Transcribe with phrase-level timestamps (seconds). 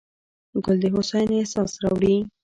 [0.63, 2.15] ګل د هوساینې احساس راوړي.